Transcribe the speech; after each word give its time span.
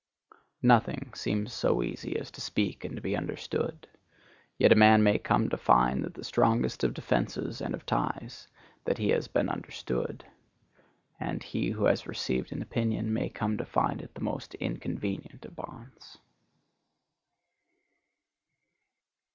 Nothing 0.63 1.11
seems 1.13 1.53
so 1.53 1.83
easy 1.83 2.17
as 2.17 2.31
to 2.31 2.41
speak 2.41 2.83
and 2.83 2.95
to 2.95 3.03
be 3.03 3.15
understood. 3.15 3.87
Yet 4.57 4.71
a 4.71 4.75
man 4.75 5.03
may 5.03 5.19
come 5.19 5.47
to 5.49 5.57
find 5.57 6.03
that 6.03 6.15
the 6.15 6.23
strongest 6.23 6.83
of 6.83 6.95
defences 6.95 7.61
and 7.61 7.75
of 7.75 7.85
ties,—that 7.85 8.97
he 8.97 9.09
has 9.09 9.27
been 9.27 9.47
understood; 9.47 10.25
and 11.19 11.43
he 11.43 11.69
who 11.69 11.85
has 11.85 12.07
received 12.07 12.51
an 12.51 12.63
opinion 12.63 13.13
may 13.13 13.29
come 13.29 13.59
to 13.59 13.63
find 13.67 14.01
it 14.01 14.15
the 14.15 14.21
most 14.21 14.55
inconvenient 14.55 15.45
of 15.45 15.55
bonds. 15.55 16.17